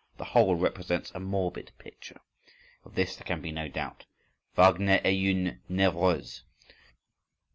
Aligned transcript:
—):the 0.18 0.24
whole 0.26 0.56
represents 0.56 1.10
a 1.14 1.18
morbid 1.20 1.72
picture; 1.78 2.20
of 2.84 2.96
this 2.96 3.16
there 3.16 3.24
can 3.24 3.40
be 3.40 3.50
no 3.50 3.66
doubt. 3.66 4.04
Wagner 4.54 5.00
est 5.06 5.16
une 5.24 5.62
névrose. 5.70 6.42